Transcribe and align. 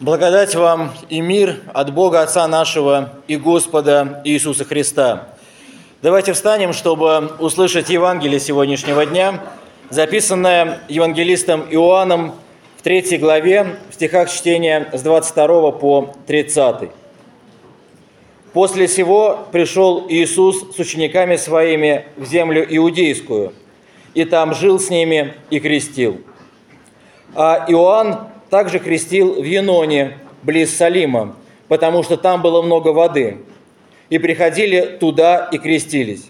Благодать 0.00 0.56
вам 0.56 0.90
и 1.08 1.20
мир 1.20 1.60
от 1.72 1.94
Бога 1.94 2.22
Отца 2.22 2.48
нашего 2.48 3.10
и 3.28 3.36
Господа 3.36 4.22
Иисуса 4.24 4.64
Христа. 4.64 5.28
Давайте 6.02 6.32
встанем, 6.32 6.72
чтобы 6.72 7.30
услышать 7.38 7.90
Евангелие 7.90 8.40
сегодняшнего 8.40 9.06
дня, 9.06 9.40
записанное 9.90 10.80
евангелистом 10.88 11.64
Иоанном 11.70 12.34
в 12.76 12.82
третьей 12.82 13.18
главе, 13.18 13.76
в 13.88 13.94
стихах 13.94 14.32
чтения 14.32 14.88
с 14.92 15.00
22 15.00 15.70
по 15.70 16.12
30. 16.26 16.90
После 18.52 18.88
сего 18.88 19.46
пришел 19.52 20.06
Иисус 20.08 20.74
с 20.74 20.78
учениками 20.80 21.36
своими 21.36 22.06
в 22.16 22.26
землю 22.26 22.66
иудейскую, 22.68 23.52
и 24.14 24.24
там 24.24 24.56
жил 24.56 24.80
с 24.80 24.90
ними 24.90 25.34
и 25.50 25.60
крестил. 25.60 26.20
А 27.36 27.64
Иоанн 27.68 28.33
также 28.54 28.78
крестил 28.78 29.42
в 29.42 29.44
Еноне, 29.44 30.16
близ 30.44 30.76
Салима, 30.76 31.34
потому 31.66 32.04
что 32.04 32.16
там 32.16 32.40
было 32.40 32.62
много 32.62 32.90
воды. 32.90 33.38
И 34.10 34.18
приходили 34.18 34.96
туда 35.00 35.48
и 35.50 35.58
крестились, 35.58 36.26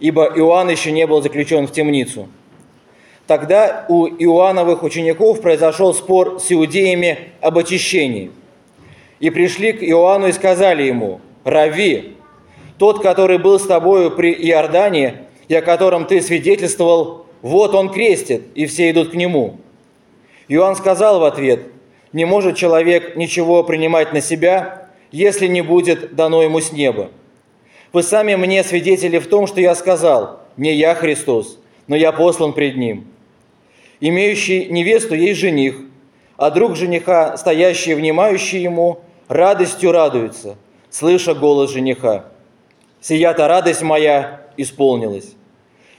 ибо 0.00 0.24
Иоанн 0.24 0.70
еще 0.70 0.90
не 0.90 1.06
был 1.06 1.20
заключен 1.20 1.66
в 1.66 1.72
темницу. 1.72 2.28
Тогда 3.26 3.84
у 3.90 4.06
Иоанновых 4.06 4.84
учеников 4.84 5.42
произошел 5.42 5.92
спор 5.92 6.40
с 6.40 6.50
иудеями 6.50 7.18
об 7.42 7.58
очищении. 7.58 8.30
И 9.20 9.28
пришли 9.28 9.74
к 9.74 9.82
Иоанну 9.82 10.28
и 10.28 10.32
сказали 10.32 10.84
ему, 10.84 11.20
«Рави, 11.44 12.14
тот, 12.78 13.02
который 13.02 13.36
был 13.36 13.60
с 13.60 13.66
тобою 13.66 14.12
при 14.12 14.32
Иордане, 14.32 15.24
и 15.48 15.54
о 15.54 15.60
котором 15.60 16.06
ты 16.06 16.22
свидетельствовал, 16.22 17.26
вот 17.42 17.74
он 17.74 17.90
крестит, 17.90 18.44
и 18.54 18.64
все 18.64 18.90
идут 18.90 19.10
к 19.10 19.14
нему». 19.14 19.58
Иоанн 20.48 20.76
сказал 20.76 21.20
в 21.20 21.24
ответ, 21.24 21.66
«Не 22.12 22.24
может 22.24 22.56
человек 22.56 23.16
ничего 23.16 23.62
принимать 23.64 24.12
на 24.12 24.20
себя, 24.20 24.88
если 25.10 25.46
не 25.46 25.62
будет 25.62 26.14
дано 26.14 26.42
ему 26.42 26.60
с 26.60 26.72
неба. 26.72 27.10
Вы 27.92 28.02
сами 28.02 28.34
мне 28.34 28.62
свидетели 28.64 29.18
в 29.18 29.26
том, 29.28 29.46
что 29.46 29.60
я 29.60 29.74
сказал, 29.74 30.40
не 30.56 30.74
я 30.74 30.94
Христос, 30.94 31.58
но 31.86 31.96
я 31.96 32.12
послан 32.12 32.52
пред 32.52 32.76
Ним. 32.76 33.06
Имеющий 34.00 34.66
невесту 34.66 35.14
есть 35.14 35.40
жених, 35.40 35.76
а 36.36 36.50
друг 36.50 36.76
жениха, 36.76 37.36
стоящий 37.36 37.92
и 37.92 37.94
внимающий 37.94 38.60
ему, 38.60 39.00
радостью 39.28 39.92
радуется, 39.92 40.56
слыша 40.90 41.34
голос 41.34 41.70
жениха. 41.70 42.26
Сия-то 43.00 43.48
радость 43.48 43.82
моя 43.82 44.42
исполнилась. 44.56 45.34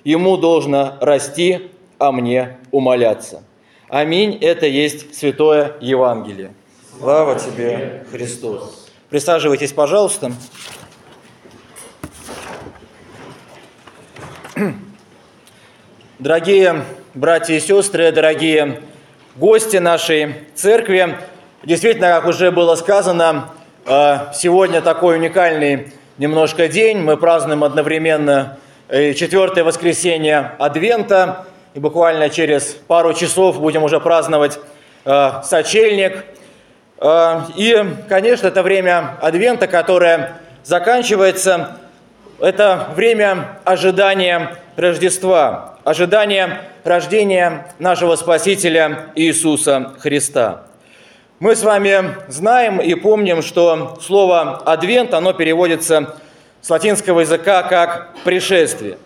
Ему 0.04 0.38
должно 0.38 0.94
расти, 1.02 1.70
а 1.98 2.12
мне 2.12 2.58
умоляться. 2.72 3.44
Аминь. 3.90 4.38
Это 4.42 4.66
есть 4.66 5.16
Святое 5.16 5.78
Евангелие. 5.80 6.54
Слава 7.00 7.40
тебе, 7.40 8.06
Христос. 8.12 8.90
Присаживайтесь, 9.10 9.72
пожалуйста. 9.72 10.34
Дорогие 16.20 16.84
братья 17.14 17.54
и 17.54 17.62
сестры, 17.62 18.12
дорогие 18.12 18.82
гости 19.38 19.78
нашей 19.78 20.36
церкви, 20.56 21.16
действительно, 21.64 22.08
как 22.08 22.26
уже 22.26 22.52
было 22.52 22.76
сказано, 22.76 23.52
э, 23.86 24.34
сегодня 24.34 24.82
такой 24.82 25.16
уникальный 25.16 25.94
немножко 26.18 26.68
день. 26.68 26.98
Мы 26.98 27.16
празднуем 27.16 27.64
одновременно 27.64 28.58
э, 28.90 29.14
четвертое 29.14 29.64
воскресенье 29.64 30.56
Адвента– 30.60 31.46
и 31.78 31.80
буквально 31.80 32.32
через 32.32 32.76
пару 32.88 33.14
часов 33.14 33.60
будем 33.60 33.84
уже 33.84 34.00
праздновать 34.00 34.58
э, 35.06 35.32
сочельник. 35.44 36.26
Э, 37.00 37.42
и, 37.56 37.86
конечно, 38.10 38.48
это 38.48 38.64
время 38.64 39.16
Адвента, 39.22 39.68
которое 39.68 40.38
заканчивается. 40.64 41.78
Это 42.40 42.88
время 42.96 43.60
ожидания 43.64 44.58
Рождества, 44.76 45.78
ожидания 45.84 46.64
рождения 46.84 47.68
нашего 47.78 48.16
Спасителя 48.16 49.12
Иисуса 49.14 49.94
Христа. 50.00 50.64
Мы 51.40 51.56
с 51.56 51.62
вами 51.62 52.16
знаем 52.28 52.82
и 52.82 52.96
помним, 52.96 53.44
что 53.44 54.00
слово 54.02 54.64
«адвент» 54.66 55.14
оно 55.14 55.34
переводится 55.34 56.16
с 56.60 56.72
латинского 56.72 57.20
языка 57.20 57.62
как 57.62 58.16
«пришествие». 58.24 58.98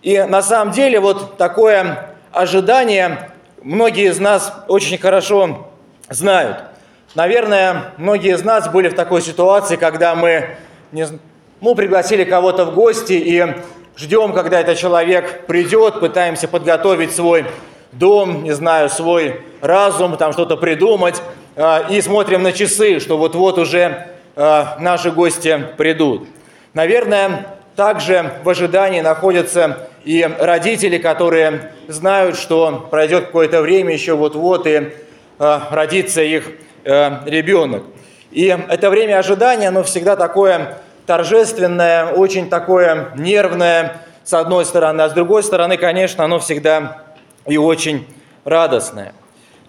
И 0.00 0.22
на 0.22 0.42
самом 0.42 0.72
деле 0.72 1.00
вот 1.00 1.38
такое 1.38 2.13
ожидания 2.34 3.30
многие 3.62 4.10
из 4.10 4.18
нас 4.18 4.52
очень 4.68 4.98
хорошо 4.98 5.68
знают. 6.10 6.64
Наверное, 7.14 7.92
многие 7.96 8.34
из 8.34 8.42
нас 8.42 8.68
были 8.68 8.88
в 8.88 8.94
такой 8.94 9.22
ситуации, 9.22 9.76
когда 9.76 10.14
мы 10.14 10.56
не, 10.92 11.06
ну, 11.60 11.74
пригласили 11.74 12.24
кого-то 12.24 12.64
в 12.64 12.74
гости 12.74 13.12
и 13.12 13.54
ждем, 13.96 14.32
когда 14.32 14.60
этот 14.60 14.78
человек 14.78 15.46
придет, 15.46 16.00
пытаемся 16.00 16.48
подготовить 16.48 17.14
свой 17.14 17.46
дом, 17.92 18.42
не 18.42 18.52
знаю, 18.52 18.88
свой 18.88 19.40
разум, 19.60 20.16
там 20.16 20.32
что-то 20.32 20.56
придумать, 20.56 21.22
а, 21.56 21.86
и 21.88 22.00
смотрим 22.00 22.42
на 22.42 22.52
часы, 22.52 22.98
что 22.98 23.16
вот-вот 23.16 23.58
уже 23.58 24.08
а, 24.34 24.76
наши 24.80 25.12
гости 25.12 25.64
придут. 25.76 26.26
Наверное, 26.72 27.46
также 27.76 28.32
в 28.42 28.48
ожидании 28.48 29.00
находятся 29.00 29.88
и 30.04 30.22
родители, 30.38 30.98
которые 30.98 31.72
знают, 31.88 32.36
что 32.36 32.86
пройдет 32.90 33.26
какое-то 33.26 33.62
время 33.62 33.92
еще 33.92 34.14
вот-вот 34.14 34.66
и 34.66 34.92
э, 35.38 35.60
родится 35.70 36.22
их 36.22 36.50
э, 36.84 37.10
ребенок. 37.26 37.84
И 38.30 38.46
это 38.46 38.90
время 38.90 39.18
ожидания, 39.18 39.68
оно 39.68 39.82
всегда 39.82 40.16
такое 40.16 40.78
торжественное, 41.06 42.06
очень 42.06 42.50
такое 42.50 43.12
нервное, 43.16 43.96
с 44.24 44.34
одной 44.34 44.64
стороны, 44.64 45.02
а 45.02 45.08
с 45.08 45.12
другой 45.12 45.42
стороны, 45.42 45.76
конечно, 45.76 46.24
оно 46.24 46.38
всегда 46.38 47.02
и 47.46 47.56
очень 47.56 48.06
радостное. 48.44 49.14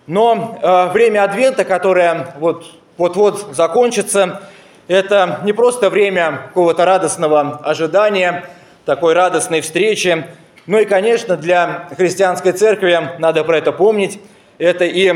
Но 0.07 0.59
э, 0.62 0.91
время 0.91 1.23
Адвента, 1.23 1.63
которое 1.63 2.35
вот, 2.40 2.66
вот-вот 2.97 3.47
закончится, 3.53 4.41
это 4.88 5.40
не 5.44 5.53
просто 5.53 5.90
время 5.90 6.41
какого-то 6.50 6.84
радостного 6.84 7.62
ожидания– 7.63 8.44
такой 8.85 9.13
радостной 9.13 9.62
встречи. 9.62 10.25
Ну 10.68 10.79
и, 10.79 10.85
конечно, 10.85 11.35
для 11.35 11.90
христианской 11.97 12.51
церкви, 12.51 12.97
надо 13.19 13.44
про 13.44 13.57
это 13.57 13.72
помнить, 13.72 14.19
это 14.57 14.85
и 14.85 15.13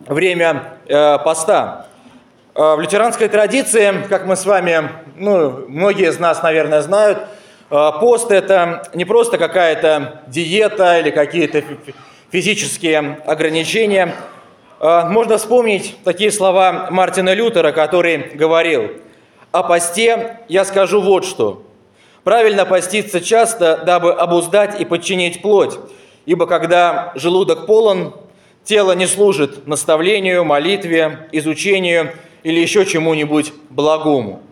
время 0.00 0.74
э, 0.86 1.18
поста. 1.18 1.86
Э, 2.54 2.74
в 2.76 2.80
лютеранской 2.80 3.28
традиции, 3.28 3.92
как 4.08 4.26
мы 4.26 4.36
с 4.36 4.46
вами, 4.46 4.90
ну, 5.16 5.66
многие 5.68 6.08
из 6.08 6.18
нас, 6.18 6.42
наверное, 6.42 6.80
знают, 6.80 7.18
э, 7.70 7.90
пост– 8.00 8.30
это 8.32 8.82
не 8.94 9.04
просто 9.04 9.38
какая-то 9.38 10.22
диета 10.26 10.98
или 10.98 11.10
какие-то 11.10 11.62
физические 12.32 13.20
ограничения. 13.26 14.14
Э, 14.80 15.04
можно 15.04 15.38
вспомнить 15.38 15.96
такие 16.04 16.32
слова 16.32 16.88
Мартина 16.90 17.34
Лютера, 17.34 17.72
который 17.72 18.30
говорил, 18.34 18.90
«О 19.52 19.62
посте 19.62 20.38
я 20.48 20.64
скажу 20.64 21.00
вот 21.00 21.24
что– 21.24 21.64
Правильно 22.24 22.66
поститься 22.66 23.20
часто, 23.20 23.78
дабы 23.78 24.12
обуздать 24.12 24.78
и 24.78 24.84
подчинить 24.84 25.40
плоть, 25.40 25.78
ибо 26.26 26.46
когда 26.46 27.12
желудок 27.14 27.66
полон, 27.66 28.14
тело 28.62 28.92
не 28.92 29.06
служит 29.06 29.66
наставлению, 29.66 30.44
молитве, 30.44 31.28
изучению 31.32 32.12
или 32.42 32.60
еще 32.60 32.84
чему-нибудь 32.84 33.52
благому. 33.70 34.42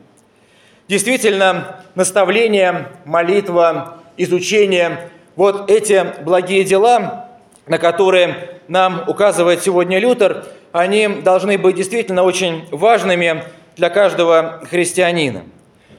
Действительно, 0.88 1.82
наставление, 1.94 2.88
молитва, 3.04 3.98
изучение– 4.16 5.10
вот 5.36 5.70
эти 5.70 6.04
благие 6.24 6.64
дела, 6.64 7.28
на 7.68 7.78
которые 7.78 8.58
нам 8.66 9.04
указывает 9.06 9.62
сегодня 9.62 10.00
Лютер, 10.00 10.46
они 10.72 11.06
должны 11.06 11.58
быть 11.58 11.76
действительно 11.76 12.24
очень 12.24 12.66
важными 12.72 13.44
для 13.76 13.88
каждого 13.90 14.62
христианина– 14.68 15.44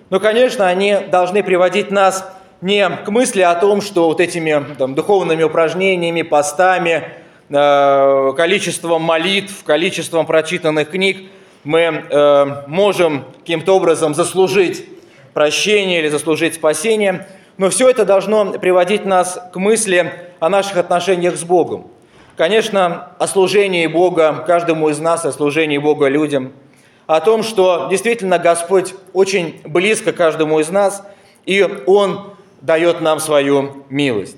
но, 0.09 0.19
конечно, 0.19 0.67
они 0.67 0.97
должны 1.11 1.43
приводить 1.43 1.91
нас 1.91 2.27
не 2.61 2.89
к 2.89 3.07
мысли 3.09 3.41
о 3.41 3.55
том, 3.55 3.81
что 3.81 4.07
вот 4.07 4.19
этими 4.19 4.75
там, 4.77 4.95
духовными 4.95 5.43
упражнениями, 5.43 6.23
постами, 6.23 7.09
э, 7.49 8.33
количеством 8.35 9.03
молитв, 9.03 9.63
количеством 9.63 10.25
прочитанных 10.25 10.89
книг 10.89 11.29
мы 11.63 11.79
э, 11.79 12.45
можем 12.67 13.25
каким-то 13.39 13.75
образом 13.75 14.15
заслужить 14.15 14.85
прощение 15.33 15.99
или 15.99 16.09
заслужить 16.09 16.55
спасение, 16.55 17.27
но 17.57 17.69
все 17.69 17.89
это 17.89 18.03
должно 18.03 18.53
приводить 18.53 19.05
нас 19.05 19.39
к 19.53 19.57
мысли 19.57 20.11
о 20.39 20.49
наших 20.49 20.77
отношениях 20.77 21.35
с 21.35 21.43
Богом. 21.43 21.87
Конечно, 22.35 23.09
о 23.19 23.27
служении 23.27 23.85
Бога 23.85 24.43
каждому 24.47 24.89
из 24.89 24.99
нас, 24.99 25.25
о 25.25 25.31
служении 25.31 25.77
Бога 25.77 26.07
людям– 26.07 26.51
о 27.09 27.21
том, 27.21 27.41
что 27.41 27.87
действительно 27.89 28.37
Господь 28.37 28.93
очень 29.13 29.61
близко 29.65 30.13
каждому 30.13 30.59
из 30.59 30.69
нас, 30.69 31.03
и 31.43 31.67
Он 31.87 32.35
дает 32.61 33.01
нам 33.01 33.19
свою 33.19 33.83
милость. 33.89 34.37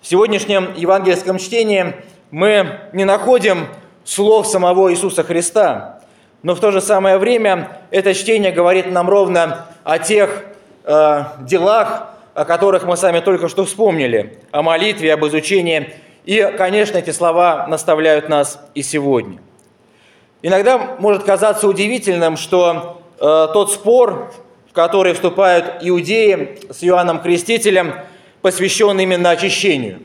В 0.00 0.06
сегодняшнем 0.06 0.72
евангельском 0.76 1.38
чтении 1.38 1.96
мы 2.30 2.78
не 2.92 3.04
находим 3.04 3.66
слов 4.04 4.46
самого 4.46 4.92
Иисуса 4.92 5.24
Христа. 5.24 6.02
Но 6.44 6.54
в 6.54 6.60
то 6.60 6.70
же 6.70 6.80
самое 6.80 7.18
время 7.18 7.80
это 7.90 8.14
чтение 8.14 8.52
говорит 8.52 8.92
нам 8.92 9.10
ровно 9.10 9.66
о 9.82 9.98
тех 9.98 10.44
э, 10.84 11.24
делах, 11.40 12.14
о 12.34 12.44
которых 12.44 12.84
мы 12.84 12.96
сами 12.96 13.18
только 13.18 13.48
что 13.48 13.64
вспомнили, 13.64 14.38
о 14.52 14.62
молитве, 14.62 15.12
об 15.12 15.26
изучении. 15.26 15.92
И, 16.24 16.54
конечно, 16.56 16.98
эти 16.98 17.10
слова 17.10 17.66
наставляют 17.66 18.28
нас 18.28 18.64
и 18.76 18.82
сегодня. 18.84 19.40
Иногда 20.42 20.96
может 20.98 21.22
казаться 21.22 21.68
удивительным, 21.68 22.36
что 22.36 23.00
э, 23.20 23.48
тот 23.52 23.70
спор, 23.70 24.32
в 24.68 24.72
который 24.72 25.14
вступают 25.14 25.76
иудеи 25.82 26.58
с 26.68 26.82
Иоанном 26.82 27.20
Крестителем, 27.20 27.94
посвящен 28.42 28.98
именно 28.98 29.30
очищению. 29.30 30.00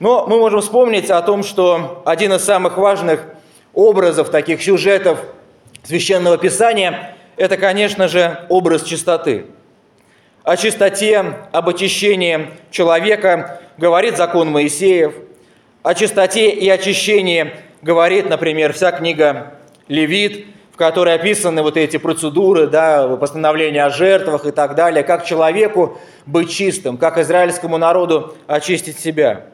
Но 0.00 0.26
мы 0.26 0.38
можем 0.38 0.60
вспомнить 0.60 1.08
о 1.08 1.22
том, 1.22 1.44
что 1.44 2.02
один 2.04 2.32
из 2.32 2.42
самых 2.44 2.76
важных 2.76 3.24
образов, 3.74 4.30
таких 4.30 4.60
сюжетов 4.60 5.20
Священного 5.84 6.36
Писания, 6.36 7.16
это, 7.36 7.56
конечно 7.56 8.08
же, 8.08 8.44
образ 8.48 8.82
чистоты. 8.82 9.46
О 10.42 10.56
чистоте, 10.56 11.24
об 11.52 11.68
очищении 11.68 12.50
человека 12.72 13.60
говорит 13.78 14.16
закон 14.16 14.50
Моисеев. 14.50 15.14
О 15.82 15.94
чистоте 15.94 16.50
и 16.50 16.68
очищении 16.68 17.52
говорит, 17.82 18.28
например, 18.28 18.72
вся 18.72 18.92
книга 18.92 19.54
Левит, 19.88 20.46
в 20.72 20.76
которой 20.76 21.14
описаны 21.14 21.62
вот 21.62 21.76
эти 21.76 21.96
процедуры, 21.96 22.66
да, 22.66 23.08
постановления 23.16 23.84
о 23.84 23.90
жертвах 23.90 24.44
и 24.44 24.50
так 24.50 24.74
далее, 24.74 25.02
как 25.04 25.24
человеку 25.24 25.98
быть 26.26 26.50
чистым, 26.50 26.98
как 26.98 27.16
израильскому 27.18 27.78
народу 27.78 28.36
очистить 28.46 28.98
себя. 28.98 29.46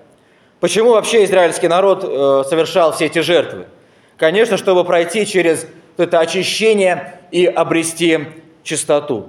Почему 0.59 0.91
вообще 0.91 1.25
израильский 1.25 1.69
народ 1.69 2.05
э, 2.05 2.49
совершал 2.49 2.93
все 2.93 3.07
эти 3.07 3.21
жертвы? 3.21 3.67
Конечно, 4.17 4.57
чтобы 4.57 4.85
пройти 4.85 5.27
через 5.27 5.67
это 5.97 6.19
очищение 6.21 7.21
и 7.31 7.47
обрести 7.47 8.19
чистоту. 8.63 9.29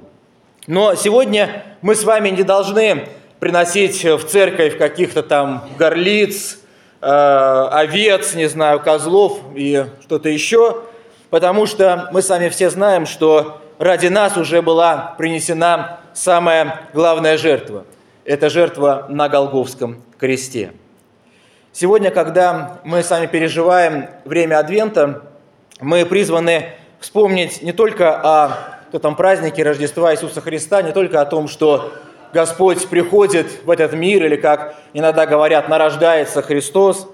Но 0.68 0.96
сегодня 0.96 1.64
мы 1.82 1.96
с 1.96 2.04
вами 2.04 2.30
не 2.30 2.44
должны 2.44 3.08
приносить 3.40 4.04
в 4.04 4.24
церковь 4.26 4.78
каких-то 4.78 5.22
там 5.24 5.68
горлиц, 5.78 6.60
овец, 7.04 8.34
не 8.34 8.48
знаю, 8.48 8.80
козлов 8.80 9.40
и 9.56 9.86
что-то 10.02 10.30
еще, 10.30 10.84
потому 11.30 11.66
что 11.66 12.10
мы 12.12 12.22
сами 12.22 12.50
все 12.50 12.70
знаем, 12.70 13.06
что 13.06 13.62
ради 13.80 14.08
нас 14.08 14.38
уже 14.38 14.62
была 14.62 15.16
принесена 15.18 16.00
самая 16.14 16.82
главная 16.94 17.38
жертва. 17.38 17.86
Это 18.24 18.50
жертва 18.50 19.08
на 19.10 19.28
Голговском 19.28 20.02
кресте. 20.18 20.72
Сегодня, 21.74 22.12
когда 22.12 22.80
мы 22.84 23.04
сами 23.04 23.26
переживаем 23.26 24.08
время 24.26 24.60
Адвента, 24.60 25.24
мы 25.82 26.06
призваны 26.06 26.70
вспомнить 27.00 27.62
не 27.62 27.74
только 27.74 28.16
о 28.16 28.52
этом 28.94 29.16
празднике 29.16 29.64
Рождества 29.64 30.14
Иисуса 30.14 30.40
Христа, 30.40 30.82
не 30.84 30.92
только 30.92 31.20
о 31.20 31.26
том, 31.26 31.48
что 31.48 31.92
Господь 32.34 32.88
приходит 32.88 33.64
в 33.64 33.70
этот 33.70 33.94
мир, 33.94 34.26
или, 34.26 34.36
как 34.36 34.76
иногда 34.94 35.26
говорят, 35.26 35.70
нарождается 35.70 36.42
Христос, 36.42 37.08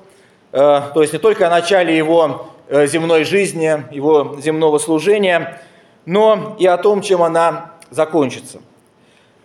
э, 0.51 0.81
то 0.93 1.01
есть 1.01 1.13
не 1.13 1.19
только 1.19 1.47
о 1.47 1.49
начале 1.49 1.95
Его 1.95 2.47
э, 2.67 2.87
земной 2.87 3.23
жизни, 3.23 3.83
Его 3.91 4.37
земного 4.41 4.77
служения, 4.79 5.61
но 6.05 6.55
и 6.59 6.65
о 6.65 6.77
том, 6.77 7.01
чем 7.01 7.21
она 7.21 7.73
закончится. 7.89 8.59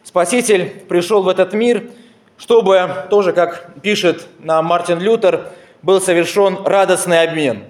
Спаситель 0.03 0.71
пришел 0.88 1.23
в 1.23 1.29
этот 1.29 1.53
мир– 1.53 1.85
чтобы 2.38 3.06
тоже, 3.11 3.32
как 3.32 3.81
пишет 3.82 4.26
нам 4.38 4.67
Мартин 4.67 4.99
Лютер, 4.99 5.50
был 5.82 6.00
совершен 6.00 6.59
радостный 6.65 7.23
обмен, 7.23 7.65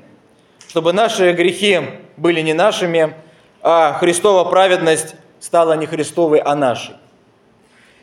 чтобы 0.69 0.93
наши 0.93 1.33
грехи 1.33 1.81
были 2.17 2.41
не 2.41 2.55
нашими, 2.55 3.15
а 3.63 3.95
Христова 3.95 4.49
праведность 4.49 5.17
стала 5.41 5.75
не 5.75 5.87
Христовой, 5.87 6.39
а 6.39 6.55
нашей. 6.55 6.95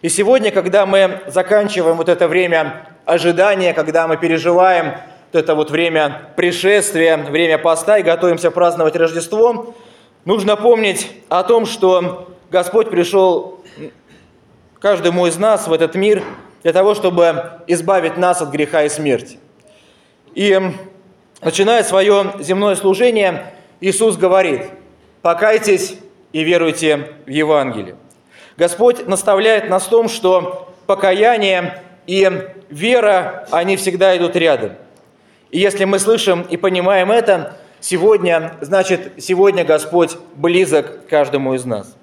И 0.02 0.10
сегодня, 0.10 0.50
когда 0.52 0.88
мы 0.88 1.22
заканчиваем 1.28 1.96
вот 1.96 2.10
это 2.10 2.28
время 2.28 2.88
ожидания, 3.06 3.74
когда 3.74 4.08
мы 4.08 4.18
переживаем 4.18 4.96
вот 5.32 5.44
это 5.44 5.54
вот 5.54 5.70
время 5.70 6.30
пришествия, 6.36 7.18
время 7.18 7.60
поста 7.60 8.00
и 8.00 8.04
готовимся 8.04 8.50
праздновать 8.50 8.96
Рождество, 8.96 9.76
нужно 10.26 10.56
помнить 10.56 11.12
о 11.30 11.44
том, 11.44 11.68
что 11.68 12.36
Господь 12.50 12.90
пришел 12.90 13.64
каждому 14.80 15.28
из 15.28 15.38
нас 15.38 15.68
в 15.68 15.74
этот 15.74 15.94
мир 15.94 16.24
для 16.64 16.74
того, 16.74 16.96
чтобы 16.96 17.62
избавить 17.68 18.18
нас 18.18 18.42
от 18.42 18.50
греха 18.50 18.84
и 18.84 18.90
смерти. 18.90 19.38
И 20.34 20.60
начиная 21.42 21.84
свое 21.84 22.34
земное 22.40 22.76
служение, 22.76 23.54
Иисус 23.80 24.18
говорит, 24.18 24.64
покайтесь 25.22 25.96
и 26.34 26.44
веруйте 26.44 27.10
в 27.28 27.30
Евангелие. 27.30 27.98
Господь 28.58 29.08
наставляет 29.08 29.70
нас 29.70 29.84
в 29.84 29.90
том, 29.90 30.10
что 30.10 30.74
покаяние 30.86 31.82
и 32.08 32.30
вера, 32.70 33.48
они 33.52 33.78
всегда 33.78 34.16
идут 34.18 34.36
рядом. 34.36 34.74
И 35.52 35.60
если 35.60 35.86
мы 35.86 36.00
слышим 36.00 36.42
и 36.44 36.58
понимаем 36.58 37.12
это, 37.12 37.58
сегодня, 37.80 38.56
значит, 38.62 39.14
сегодня 39.18 39.64
Господь 39.64 40.18
близок 40.36 41.08
каждому 41.08 41.54
из 41.54 41.66
нас. 41.66 41.96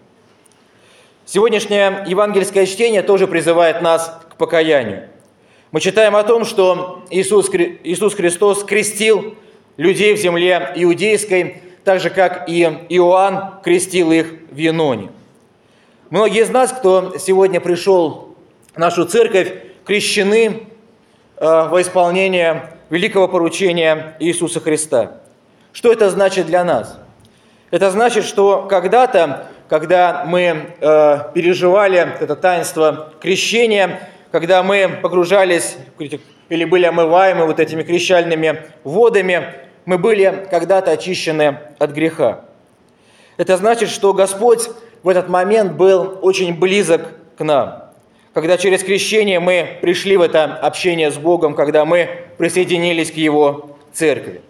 Сегодняшнее 1.25 2.05
евангельское 2.07 2.67
чтение 2.67 3.03
тоже 3.03 3.27
призывает 3.27 3.83
нас 3.83 4.19
к 4.31 4.37
покаянию. 4.37 5.09
Мы 5.73 5.81
читаем 5.81 6.17
о 6.17 6.23
том, 6.23 6.47
что 6.47 7.05
Иисус, 7.11 7.51
Иисус 7.51 8.15
Христос 8.15 8.65
крестил 8.65 9.37
людей 9.77 10.15
в 10.15 10.19
земле 10.19 10.73
иудейской, 10.77 11.63
так 11.85 12.01
же, 12.01 12.09
как 12.09 12.49
и 12.49 12.63
Иоанн 12.89 13.61
крестил 13.63 14.11
их 14.11 14.33
в 14.51 14.57
Яноне. 14.57 15.11
Многие 16.11 16.41
из 16.41 16.49
нас, 16.49 16.73
кто 16.73 17.19
сегодня 17.19 17.61
пришел 17.61 18.35
в 18.75 18.79
нашу 18.79 19.05
церковь, 19.05 19.53
крещены 19.85 20.69
э, 21.37 21.69
во 21.69 21.83
исполнение 21.83 22.71
великого 22.89 23.29
поручения 23.29 24.17
Иисуса 24.19 24.59
Христа. 24.61 25.21
Что 25.73 25.93
это 25.93 26.09
значит 26.09 26.47
для 26.47 26.65
нас? 26.65 26.99
Это 27.71 27.91
значит, 27.91 28.25
что 28.25 28.63
когда-то 28.63 29.49
когда 29.69 30.25
мы 30.27 30.75
э, 30.81 31.19
переживали 31.35 31.99
это 32.21 32.37
таинство 32.37 33.13
крещения, 33.21 34.09
когда 34.33 34.63
мы 34.63 34.99
погружались 35.03 35.77
или 36.49 36.65
были 36.65 36.87
омываемы 36.87 37.45
вот 37.45 37.61
этими 37.61 37.83
крещальными 37.83 38.63
водами, 38.83 39.53
мы 39.85 39.99
были 39.99 40.47
когда-то 40.51 40.91
очищены 40.91 41.59
от 41.79 41.91
греха. 41.91 42.47
Это 43.37 43.59
значит, 43.59 43.91
что 43.91 44.15
Господь 44.15 44.71
в 45.03 45.09
этот 45.09 45.29
момент 45.29 45.73
был 45.73 46.19
очень 46.23 46.59
близок 46.59 47.03
к 47.37 47.45
нам. 47.45 47.85
Когда 48.35 48.57
через 48.57 48.83
крещение 48.83 49.41
мы 49.41 49.79
пришли 49.81 50.17
в 50.17 50.23
это 50.23 50.45
общение 50.45 51.11
с 51.11 51.17
Богом, 51.17 51.55
когда 51.55 51.85
мы 51.85 52.09
присоединились 52.37 53.11
к 53.11 53.15
Его 53.15 53.77
церкви. 53.93 54.43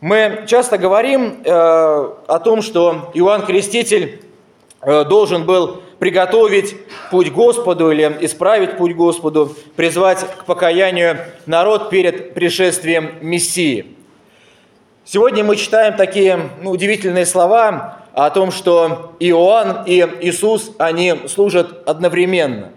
Мы 0.00 0.44
часто 0.46 0.78
говорим 0.78 1.42
э, 1.44 1.50
о 1.50 2.40
том, 2.42 2.62
что 2.62 3.10
Иоанн 3.14 3.44
Креститель 3.44 4.22
э, 4.80 5.04
должен 5.04 5.44
был 5.44 5.82
приготовить 5.98 6.76
путь 7.10 7.32
Господу 7.32 7.90
или 7.90 8.16
исправить 8.20 8.76
путь 8.76 8.94
Господу, 8.94 9.56
призвать 9.74 10.20
к 10.20 10.44
покаянию 10.44 11.18
народ 11.46 11.90
перед 11.90 12.34
пришествием 12.34 13.14
Мессии. 13.20 13.96
Сегодня 15.04 15.42
мы 15.42 15.56
читаем 15.56 15.96
такие 15.96 16.38
ну, 16.62 16.70
удивительные 16.70 17.26
слова 17.26 18.02
о 18.26 18.30
том, 18.30 18.50
что 18.50 19.14
Иоанн 19.20 19.84
и 19.86 20.00
Иисус, 20.20 20.72
они 20.78 21.14
служат 21.28 21.88
одновременно. 21.88 22.70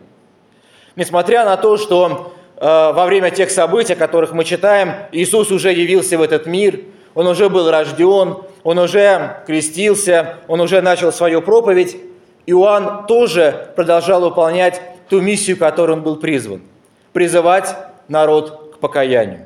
Несмотря 0.95 1.45
на 1.45 1.57
то, 1.57 1.77
что 1.77 2.33
э, 2.57 2.65
во 2.65 3.05
время 3.05 3.31
тех 3.31 3.49
событий, 3.51 3.93
о 3.93 3.95
которых 3.95 4.33
мы 4.33 4.43
читаем, 4.43 4.93
Иисус 5.11 5.51
уже 5.51 5.71
явился 5.73 6.17
в 6.17 6.21
этот 6.21 6.45
мир– 6.45 6.79
он 7.13 7.27
уже 7.27 7.49
был 7.49 7.69
рожден, 7.69 8.37
он 8.63 8.79
уже 8.79 9.43
крестился, 9.45 10.37
он 10.47 10.61
уже 10.61 10.81
начал 10.81 11.11
свою 11.11 11.41
проповедь. 11.41 11.97
Иоанн 12.45 13.05
тоже 13.05 13.69
продолжал 13.75 14.21
выполнять 14.21 14.81
ту 15.09 15.19
миссию, 15.21 15.57
которой 15.57 15.91
он 15.91 16.03
был 16.03 16.15
призван– 16.15 16.61
призывать 17.13 17.75
народ 18.07 18.75
к 18.75 18.79
покаянию. 18.79 19.45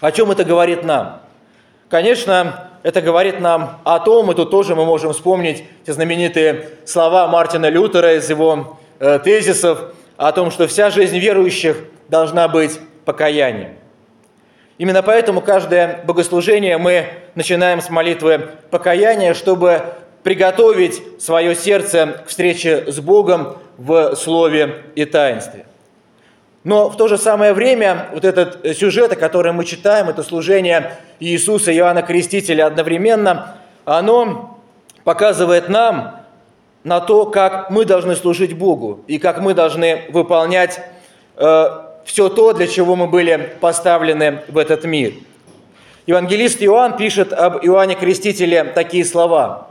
О 0.00 0.12
чем 0.12 0.30
это 0.30 0.44
говорит 0.44 0.84
нам? 0.84 1.20
Конечно, 1.88 2.65
это 2.86 3.02
говорит 3.02 3.40
нам 3.40 3.80
о 3.82 3.98
том, 3.98 4.30
и 4.30 4.34
тут 4.36 4.52
тоже 4.52 4.76
мы 4.76 4.84
можем 4.84 5.12
вспомнить 5.12 5.64
те 5.84 5.92
знаменитые 5.92 6.68
слова 6.84 7.26
Мартина 7.26 7.68
Лютера 7.68 8.14
из 8.14 8.30
его 8.30 8.78
э, 9.00 9.18
тезисов 9.18 9.92
о 10.16 10.30
том, 10.30 10.52
что 10.52 10.68
вся 10.68 10.90
жизнь 10.90 11.18
верующих 11.18 11.78
должна 12.08 12.46
быть 12.46 12.78
покаянием. 13.04 13.70
Именно 14.78 15.02
поэтому 15.02 15.40
каждое 15.40 16.04
богослужение 16.04 16.78
мы 16.78 17.08
начинаем 17.34 17.80
с 17.80 17.90
молитвы 17.90 18.50
покаяния, 18.70 19.34
чтобы 19.34 19.82
приготовить 20.22 21.02
свое 21.20 21.56
сердце 21.56 22.22
к 22.24 22.28
встрече 22.28 22.84
с 22.86 23.00
Богом 23.00 23.58
в 23.78 24.14
слове 24.14 24.84
и 24.94 25.04
таинстве. 25.04 25.66
Но 26.66 26.90
в 26.90 26.96
то 26.96 27.06
же 27.06 27.16
самое 27.16 27.52
время 27.52 28.08
вот 28.12 28.24
этот 28.24 28.76
сюжет, 28.76 29.12
о 29.12 29.14
котором 29.16 29.54
мы 29.54 29.64
читаем, 29.64 30.08
это 30.08 30.24
служение 30.24 30.98
Иисуса 31.20 31.70
и 31.70 31.76
Иоанна 31.76 32.02
Крестителя 32.02 32.66
одновременно, 32.66 33.54
оно 33.84 34.58
показывает 35.04 35.68
нам 35.68 36.22
на 36.82 36.98
то, 36.98 37.26
как 37.26 37.70
мы 37.70 37.84
должны 37.84 38.16
служить 38.16 38.58
Богу 38.58 39.04
и 39.06 39.18
как 39.18 39.40
мы 39.40 39.54
должны 39.54 40.06
выполнять 40.08 40.80
э, 41.36 41.66
все 42.04 42.28
то, 42.30 42.52
для 42.52 42.66
чего 42.66 42.96
мы 42.96 43.06
были 43.06 43.56
поставлены 43.60 44.42
в 44.48 44.58
этот 44.58 44.82
мир. 44.86 45.12
Евангелист 46.08 46.60
Иоанн 46.64 46.96
пишет 46.96 47.32
об 47.32 47.64
Иоанне 47.64 47.94
Крестителе 47.94 48.64
такие 48.64 49.04
слова. 49.04 49.68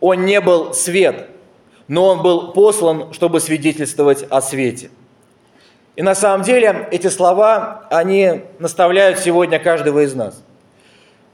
«Он 0.00 0.24
не 0.24 0.40
был 0.40 0.74
свет, 0.74 1.28
но 1.86 2.06
он 2.06 2.22
был 2.22 2.50
послан, 2.50 3.12
чтобы 3.12 3.38
свидетельствовать 3.38 4.24
о 4.28 4.40
свете». 4.40 4.90
И 5.98 6.02
на 6.02 6.14
самом 6.14 6.44
деле 6.44 6.86
эти 6.92 7.08
слова, 7.08 7.88
они 7.90 8.42
наставляют 8.60 9.18
сегодня 9.18 9.58
каждого 9.58 10.04
из 10.04 10.14
нас. 10.14 10.40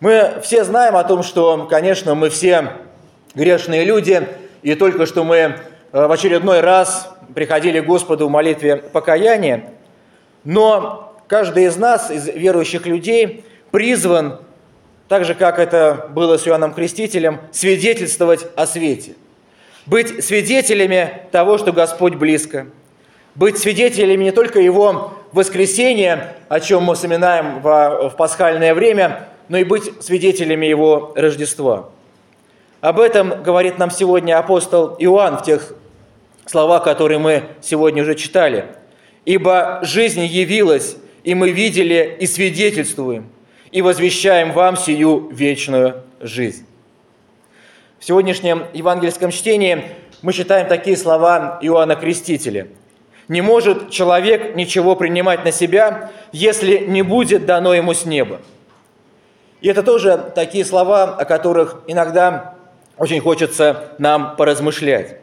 Мы 0.00 0.36
все 0.42 0.64
знаем 0.64 0.96
о 0.96 1.04
том, 1.04 1.22
что, 1.22 1.66
конечно, 1.68 2.14
мы 2.14 2.30
все 2.30 2.72
грешные 3.34 3.84
люди, 3.84 4.26
и 4.62 4.74
только 4.74 5.04
что 5.04 5.22
мы 5.22 5.36
э, 5.36 5.56
в 5.92 6.10
очередной 6.10 6.60
раз 6.60 7.14
приходили 7.34 7.80
к 7.80 7.84
Господу 7.84 8.26
в 8.26 8.30
молитве 8.30 8.76
покаяния, 8.76 9.68
но 10.44 11.14
каждый 11.26 11.64
из 11.64 11.76
нас, 11.76 12.10
из 12.10 12.26
верующих 12.26 12.86
людей, 12.86 13.44
призван, 13.70 14.40
так 15.08 15.26
же, 15.26 15.34
как 15.34 15.58
это 15.58 16.08
было 16.08 16.38
с 16.38 16.48
Иоанном 16.48 16.72
Крестителем, 16.72 17.38
свидетельствовать 17.52 18.46
о 18.56 18.66
свете. 18.66 19.12
Быть 19.84 20.24
свидетелями 20.24 21.20
того, 21.32 21.58
что 21.58 21.70
Господь 21.70 22.14
близко– 22.14 22.68
быть 23.34 23.58
свидетелями 23.58 24.24
не 24.24 24.32
только 24.32 24.60
Его 24.60 25.14
воскресения, 25.32 26.36
о 26.48 26.60
чем 26.60 26.84
мы 26.84 26.94
вспоминаем 26.94 27.60
в, 27.60 28.10
в 28.10 28.16
пасхальное 28.16 28.74
время, 28.74 29.28
но 29.48 29.58
и 29.58 29.64
быть 29.64 30.02
свидетелями 30.02 30.66
Его 30.66 31.12
Рождества. 31.16 31.90
Об 32.80 33.00
этом 33.00 33.42
говорит 33.42 33.78
нам 33.78 33.90
сегодня 33.90 34.38
апостол 34.38 34.94
Иоанн 34.98 35.38
в 35.38 35.42
тех 35.42 35.74
словах, 36.46 36.84
которые 36.84 37.18
мы 37.18 37.44
сегодня 37.62 38.02
уже 38.02 38.14
читали. 38.14 38.66
«Ибо 39.24 39.80
жизнь 39.82 40.24
явилась, 40.24 40.96
и 41.24 41.34
мы 41.34 41.50
видели 41.50 42.16
и 42.20 42.26
свидетельствуем, 42.26 43.26
и 43.72 43.80
возвещаем 43.80 44.52
вам 44.52 44.76
сию 44.76 45.30
вечную 45.32 46.02
жизнь». 46.20 46.66
В 47.98 48.04
сегодняшнем 48.04 48.66
евангельском 48.74 49.30
чтении 49.30 49.82
мы 50.20 50.34
читаем 50.34 50.68
такие 50.68 50.96
слова 50.98 51.58
Иоанна 51.62 51.96
Крестителя– 51.96 52.68
не 53.28 53.40
может 53.40 53.90
человек 53.90 54.54
ничего 54.54 54.96
принимать 54.96 55.44
на 55.44 55.52
себя, 55.52 56.10
если 56.32 56.78
не 56.78 57.02
будет 57.02 57.46
дано 57.46 57.74
ему 57.74 57.94
с 57.94 58.04
неба. 58.04 58.40
И 59.60 59.68
это 59.68 59.82
тоже 59.82 60.32
такие 60.34 60.64
слова, 60.64 61.04
о 61.16 61.24
которых 61.24 61.80
иногда 61.86 62.54
очень 62.98 63.20
хочется 63.20 63.94
нам 63.98 64.36
поразмышлять. 64.36 65.20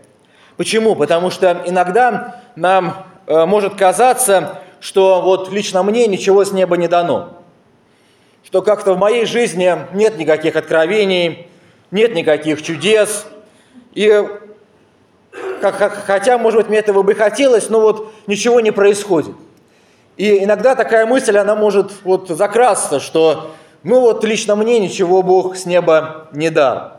Почему? 0.57 0.95
Потому 0.95 1.29
что 1.29 1.61
иногда 1.65 2.41
нам 2.55 3.05
э, 3.27 3.45
может 3.45 3.75
казаться, 3.75 4.59
что 4.79 5.21
вот 5.21 5.51
лично 5.51 5.83
мне 5.83 6.07
ничего 6.07 6.43
с 6.43 6.51
неба 6.51 6.75
не 6.75 6.87
дано. 6.87 7.37
Что 8.43 8.61
как-то 8.61 8.95
в 8.95 8.97
моей 8.97 9.25
жизни 9.25 9.71
нет 9.93 10.17
никаких 10.17 10.55
откровений, 10.55 11.47
нет 11.91 12.15
никаких 12.15 12.63
чудес. 12.63 13.27
И 13.93 14.27
хотя, 15.61 16.37
может 16.37 16.61
быть, 16.61 16.69
мне 16.69 16.79
этого 16.79 17.03
бы 17.03 17.13
хотелось, 17.13 17.69
но 17.69 17.79
вот 17.81 18.11
ничего 18.25 18.59
не 18.59 18.71
происходит. 18.71 19.35
И 20.17 20.43
иногда 20.43 20.75
такая 20.75 21.05
мысль, 21.05 21.37
она 21.37 21.55
может 21.55 21.91
вот 22.03 22.29
закрасться, 22.29 22.99
что 22.99 23.51
ну 23.83 24.01
вот 24.01 24.23
лично 24.23 24.55
мне 24.55 24.79
ничего 24.79 25.23
Бог 25.23 25.55
с 25.55 25.65
неба 25.65 26.27
не 26.31 26.49
дал. 26.49 26.93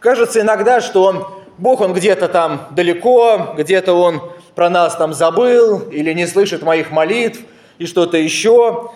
Кажется 0.00 0.40
иногда, 0.40 0.80
что 0.80 1.42
Бог, 1.58 1.80
Он 1.80 1.92
где-то 1.92 2.28
там 2.28 2.66
далеко, 2.70 3.54
где-то 3.56 3.94
Он 3.94 4.20
про 4.54 4.68
нас 4.68 4.96
там 4.96 5.14
забыл 5.14 5.78
или 5.90 6.12
не 6.12 6.26
слышит 6.26 6.62
моих 6.62 6.90
молитв 6.90 7.40
и 7.78 7.86
что-то 7.86 8.16
еще. 8.16 8.90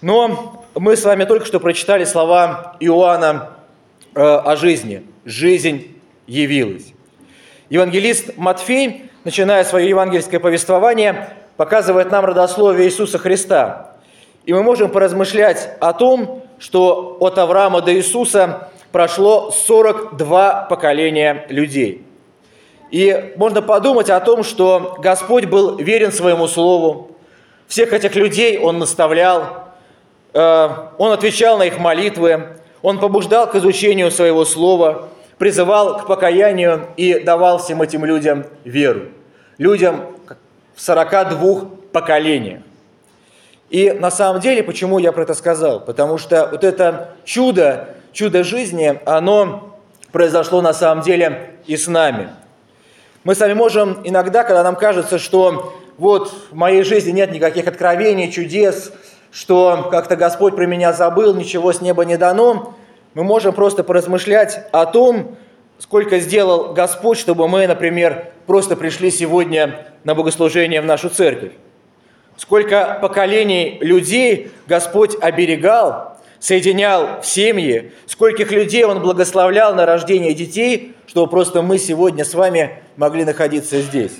Но 0.00 0.64
мы 0.74 0.96
с 0.96 1.04
вами 1.04 1.24
только 1.24 1.46
что 1.46 1.58
прочитали 1.58 2.04
слова 2.04 2.76
Иоанна 2.80 3.50
э, 4.14 4.20
о 4.20 4.56
жизни. 4.56 5.04
Жизнь 5.24 5.96
явилась. 6.26 6.92
Евангелист 7.72 8.36
Матфей, 8.36 9.08
начиная 9.24 9.64
свое 9.64 9.88
евангельское 9.88 10.38
повествование, 10.38 11.30
показывает 11.56 12.10
нам 12.10 12.26
родословие 12.26 12.86
Иисуса 12.86 13.16
Христа. 13.16 13.92
И 14.44 14.52
мы 14.52 14.62
можем 14.62 14.90
поразмышлять 14.90 15.70
о 15.80 15.94
том, 15.94 16.42
что 16.58 17.16
от 17.18 17.38
Авраама 17.38 17.80
до 17.80 17.94
Иисуса 17.94 18.68
прошло 18.92 19.50
42 19.50 20.66
поколения 20.68 21.46
людей. 21.48 22.04
И 22.90 23.32
можно 23.38 23.62
подумать 23.62 24.10
о 24.10 24.20
том, 24.20 24.42
что 24.42 24.98
Господь 24.98 25.46
был 25.46 25.78
верен 25.78 26.12
своему 26.12 26.48
слову. 26.48 27.16
Всех 27.68 27.94
этих 27.94 28.14
людей 28.16 28.58
Он 28.58 28.80
наставлял, 28.80 29.70
э, 30.34 30.68
Он 30.98 31.12
отвечал 31.12 31.56
на 31.56 31.62
их 31.62 31.78
молитвы, 31.78 32.48
Он 32.82 32.98
побуждал 32.98 33.48
к 33.48 33.54
изучению 33.54 34.10
своего 34.10 34.44
слова– 34.44 35.08
призывал 35.42 35.98
к 35.98 36.06
покаянию 36.06 36.86
и 36.96 37.18
давал 37.18 37.58
всем 37.58 37.82
этим 37.82 38.04
людям 38.04 38.44
веру. 38.62 39.08
Людям 39.58 40.02
в 40.76 40.80
42 40.80 41.64
поколениях. 41.90 42.60
И 43.68 43.90
на 43.90 44.12
самом 44.12 44.40
деле, 44.40 44.62
почему 44.62 45.00
я 45.00 45.10
про 45.10 45.24
это 45.24 45.34
сказал? 45.34 45.80
Потому 45.80 46.16
что 46.16 46.46
вот 46.52 46.62
это 46.62 47.16
чудо, 47.24 47.88
чудо 48.12 48.44
жизни, 48.44 49.00
оно 49.04 49.76
произошло 50.12 50.62
на 50.62 50.72
самом 50.72 51.02
деле 51.02 51.56
и 51.66 51.76
с 51.76 51.88
нами. 51.88 52.28
Мы 53.24 53.34
с 53.34 53.40
вами 53.40 53.54
можем 53.54 54.00
иногда, 54.04 54.44
когда 54.44 54.62
нам 54.62 54.76
кажется, 54.76 55.18
что 55.18 55.74
вот 55.98 56.32
в 56.52 56.54
моей 56.54 56.84
жизни 56.84 57.10
нет 57.10 57.32
никаких 57.32 57.66
откровений, 57.66 58.30
чудес, 58.30 58.92
что 59.32 59.88
как-то 59.90 60.14
Господь 60.14 60.54
про 60.54 60.66
меня 60.66 60.92
забыл, 60.92 61.34
ничего 61.34 61.72
с 61.72 61.80
неба 61.80 62.04
не 62.04 62.16
дано, 62.16 62.76
мы 63.14 63.24
можем 63.24 63.52
просто 63.52 63.84
поразмышлять 63.84 64.66
о 64.72 64.86
том, 64.86 65.36
сколько 65.78 66.18
сделал 66.18 66.72
Господь, 66.72 67.18
чтобы 67.18 67.48
мы, 67.48 67.66
например, 67.66 68.32
просто 68.46 68.76
пришли 68.76 69.10
сегодня 69.10 69.86
на 70.04 70.14
богослужение 70.14 70.80
в 70.80 70.86
нашу 70.86 71.10
церковь. 71.10 71.52
Сколько 72.36 72.98
поколений 73.00 73.78
людей 73.80 74.50
Господь 74.66 75.16
оберегал, 75.20 76.16
соединял 76.40 77.20
в 77.20 77.26
семьи, 77.26 77.92
скольких 78.06 78.50
людей 78.50 78.84
Он 78.84 79.02
благословлял 79.02 79.74
на 79.74 79.84
рождение 79.84 80.34
детей, 80.34 80.94
чтобы 81.06 81.30
просто 81.30 81.62
мы 81.62 81.78
сегодня 81.78 82.24
с 82.24 82.34
вами 82.34 82.82
могли 82.96 83.24
находиться 83.24 83.80
здесь. 83.80 84.12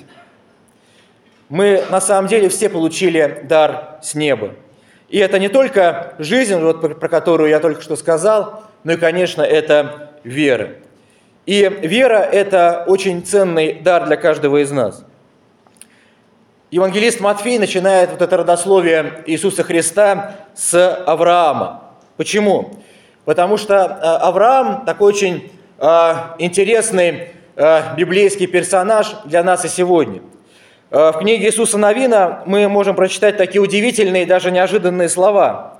Мы 1.49 1.82
на 1.90 2.00
самом 2.00 2.28
деле 2.28 2.49
все 2.49 2.68
получили 2.68 3.40
дар 3.44 3.99
с 4.02 4.14
неба. 4.14 4.54
И 5.08 5.18
это 5.18 5.38
не 5.38 5.49
только 5.49 6.14
жизнь, 6.18 6.54
вот 6.56 6.99
про 6.99 7.08
которую 7.08 7.50
я 7.50 7.61
только 7.61 7.82
что 7.82 7.96
сказал, 7.96 8.64
ну 8.84 8.92
и, 8.92 8.96
конечно, 8.96 9.42
это 9.42 10.10
вера. 10.24 10.70
И 11.46 11.68
вера– 11.82 12.18
это 12.32 12.84
очень 12.86 13.24
ценный 13.24 13.74
дар 13.74 14.06
для 14.06 14.16
каждого 14.16 14.62
из 14.62 14.70
нас. 14.70 15.04
Евангелист 16.70 17.20
Матфей 17.20 17.58
начинает 17.58 18.10
вот 18.10 18.22
это 18.22 18.36
родословие 18.38 19.22
Иисуса 19.26 19.62
Христа 19.62 20.36
с 20.54 20.96
Авраама. 21.06 21.82
Почему? 22.16 22.78
Потому 23.24 23.56
что 23.56 23.74
э, 23.74 24.24
Авраам 24.26 24.84
такой 24.84 25.12
очень 25.12 25.52
э, 25.78 26.14
интересный 26.38 27.28
э, 27.56 27.94
библейский 27.96 28.46
персонаж 28.46 29.14
для 29.24 29.44
нас 29.44 29.64
и 29.64 29.68
сегодня. 29.68 30.22
В 30.90 31.14
книге 31.20 31.46
Иисуса 31.46 31.78
Новина 31.78 32.42
мы 32.44 32.68
можем 32.68 32.94
прочитать 32.94 33.38
такие 33.38 33.62
удивительные, 33.62 34.26
даже 34.26 34.50
неожиданные 34.50 35.08
слова. 35.08 35.78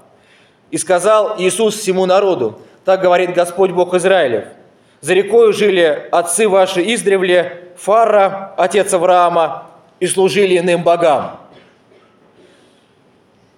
«И 0.71 0.79
сказал 0.79 1.37
Иисус 1.39 1.77
всему 1.77 2.07
народу, 2.07 2.63
так 2.85 3.01
говорит 3.01 3.35
Господь 3.35 3.71
Бог 3.71 3.95
Израилев. 3.95 4.45
За 5.01 5.15
рекою 5.15 5.53
жили 5.53 6.09
отцы 6.13 6.49
ваши 6.49 6.83
издревле, 6.95 7.73
Фара, 7.77 8.55
отец 8.57 8.93
Авраама, 8.95 9.65
и 9.99 10.07
служили 10.07 10.59
иным 10.59 10.83
богам. 10.83 11.39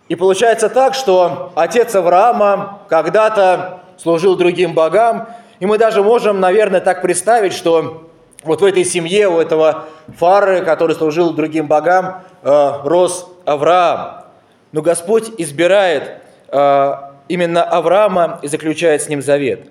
И 0.08 0.16
получается 0.16 0.68
так, 0.68 0.94
что 0.94 1.52
отец 1.54 1.94
Авраама 1.94 2.80
когда-то 2.88 3.80
служил 3.96 4.36
другим 4.36 4.74
богам, 4.74 5.28
и 5.60 5.66
мы 5.66 5.78
даже 5.78 6.02
можем, 6.02 6.40
наверное, 6.40 6.80
так 6.80 7.00
представить, 7.00 7.54
что 7.54 8.08
вот 8.42 8.60
в 8.60 8.64
этой 8.64 8.84
семье 8.84 9.28
у 9.28 9.40
этого 9.40 9.84
Фары, 10.18 10.62
который 10.62 10.94
служил 10.94 11.32
другим 11.32 11.66
богам, 11.66 12.22
э, 12.42 12.72
рос 12.84 13.30
Авраам. 13.46 14.24
Но 14.72 14.82
Господь 14.82 15.30
избирает 15.38 16.18
э, 16.48 16.94
именно 17.28 17.62
Авраама 17.62 18.40
и 18.42 18.48
заключает 18.48 19.02
с 19.02 19.08
ним 19.08 19.22
завет. 19.22 19.68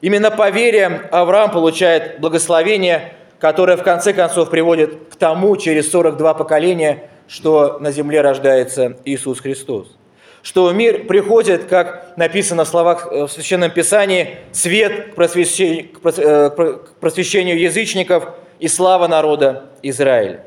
Именно 0.00 0.30
по 0.30 0.50
вере 0.50 1.08
Авраам 1.10 1.50
получает 1.50 2.20
благословение, 2.20 3.14
которое 3.38 3.76
в 3.76 3.82
конце 3.82 4.12
концов 4.12 4.50
приводит 4.50 5.08
к 5.12 5.16
тому, 5.16 5.56
через 5.56 5.90
42 5.90 6.34
поколения, 6.34 7.10
что 7.26 7.78
на 7.80 7.90
земле 7.90 8.20
рождается 8.20 8.98
Иисус 9.04 9.40
Христос. 9.40 9.96
Что 10.42 10.70
мир 10.72 11.06
приходит, 11.06 11.64
как 11.64 12.18
написано 12.18 12.64
в 12.64 12.68
словах 12.68 13.08
э, 13.10 13.24
в 13.24 13.32
Священном 13.32 13.70
Писании, 13.70 14.36
свет 14.52 15.14
э, 15.16 16.50
к 16.50 17.00
просвещению 17.00 17.58
язычников 17.58 18.28
и 18.58 18.68
слава 18.68 19.06
народа 19.06 19.64
Израиля. 19.82 20.44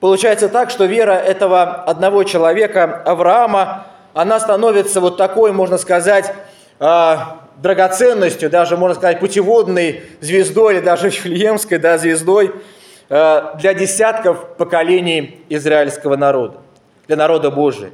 Получается 0.00 0.48
так, 0.48 0.70
что 0.70 0.86
вера 0.86 1.12
этого 1.12 1.62
одного 1.62 2.24
человека, 2.24 3.02
Авраама, 3.04 3.86
она 4.14 4.40
становится 4.40 5.00
вот 5.00 5.16
такой, 5.16 5.52
можно 5.52 5.78
сказать, 5.78 6.32
а, 6.80 7.48
драгоценностью, 7.62 8.50
даже, 8.50 8.76
можно 8.76 8.94
сказать, 8.94 9.20
путеводной 9.20 10.02
звездой 10.20 10.74
или 10.74 10.80
даже 10.80 11.06
Вифлеемской 11.10 11.78
да, 11.78 11.98
звездой 11.98 12.52
э, 13.08 13.42
для 13.58 13.74
десятков 13.74 14.56
поколений 14.56 15.42
израильского 15.48 16.16
народа, 16.16 16.58
для 17.06 17.16
народа 17.16 17.50
Божия. 17.50 17.90